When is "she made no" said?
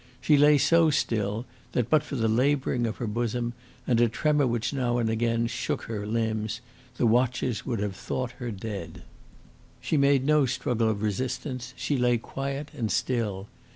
9.79-10.47